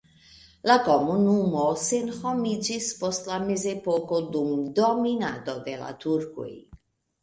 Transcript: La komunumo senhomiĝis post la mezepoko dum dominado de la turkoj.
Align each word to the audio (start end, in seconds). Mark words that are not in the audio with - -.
La 0.69 0.77
komunumo 0.87 1.65
senhomiĝis 1.83 2.89
post 3.03 3.31
la 3.35 3.39
mezepoko 3.47 4.23
dum 4.35 4.67
dominado 4.85 5.61
de 5.71 5.81
la 5.87 5.97
turkoj. 6.05 6.55